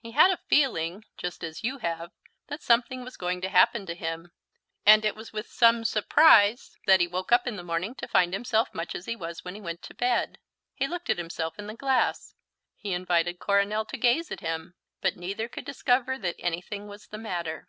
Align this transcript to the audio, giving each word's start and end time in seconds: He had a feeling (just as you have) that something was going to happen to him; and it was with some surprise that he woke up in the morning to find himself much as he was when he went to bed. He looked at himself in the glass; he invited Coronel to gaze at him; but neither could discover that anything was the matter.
He 0.00 0.10
had 0.10 0.32
a 0.32 0.40
feeling 0.48 1.04
(just 1.16 1.44
as 1.44 1.62
you 1.62 1.78
have) 1.78 2.10
that 2.48 2.64
something 2.64 3.04
was 3.04 3.16
going 3.16 3.40
to 3.42 3.48
happen 3.48 3.86
to 3.86 3.94
him; 3.94 4.32
and 4.84 5.04
it 5.04 5.14
was 5.14 5.32
with 5.32 5.46
some 5.46 5.84
surprise 5.84 6.76
that 6.88 6.98
he 6.98 7.06
woke 7.06 7.30
up 7.30 7.46
in 7.46 7.54
the 7.54 7.62
morning 7.62 7.94
to 7.98 8.08
find 8.08 8.32
himself 8.32 8.74
much 8.74 8.96
as 8.96 9.06
he 9.06 9.14
was 9.14 9.44
when 9.44 9.54
he 9.54 9.60
went 9.60 9.82
to 9.82 9.94
bed. 9.94 10.38
He 10.74 10.88
looked 10.88 11.10
at 11.10 11.18
himself 11.18 11.60
in 11.60 11.68
the 11.68 11.74
glass; 11.76 12.34
he 12.76 12.92
invited 12.92 13.38
Coronel 13.38 13.84
to 13.84 13.96
gaze 13.96 14.32
at 14.32 14.40
him; 14.40 14.74
but 15.00 15.14
neither 15.14 15.46
could 15.46 15.64
discover 15.64 16.18
that 16.18 16.34
anything 16.40 16.88
was 16.88 17.06
the 17.06 17.16
matter. 17.18 17.68